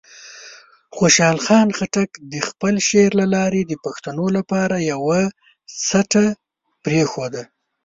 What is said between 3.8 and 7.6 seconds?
پښتنو لپاره یوه سټه پرېښوده.